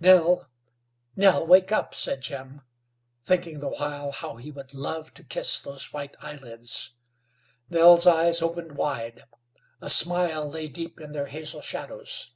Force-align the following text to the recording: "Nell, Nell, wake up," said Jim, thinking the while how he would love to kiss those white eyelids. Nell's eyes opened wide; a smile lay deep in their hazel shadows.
"Nell, 0.00 0.48
Nell, 1.16 1.46
wake 1.46 1.70
up," 1.70 1.92
said 1.94 2.22
Jim, 2.22 2.62
thinking 3.24 3.60
the 3.60 3.68
while 3.68 4.10
how 4.10 4.36
he 4.36 4.50
would 4.50 4.72
love 4.72 5.12
to 5.12 5.22
kiss 5.22 5.60
those 5.60 5.92
white 5.92 6.16
eyelids. 6.18 6.96
Nell's 7.68 8.06
eyes 8.06 8.40
opened 8.40 8.72
wide; 8.78 9.24
a 9.82 9.90
smile 9.90 10.48
lay 10.48 10.66
deep 10.66 10.98
in 10.98 11.12
their 11.12 11.26
hazel 11.26 11.60
shadows. 11.60 12.32